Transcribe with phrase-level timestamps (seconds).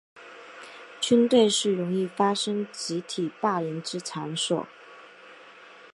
[0.99, 4.65] 军队是容易发生集体霸凌之场所。